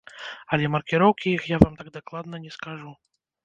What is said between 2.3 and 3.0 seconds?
не скажу.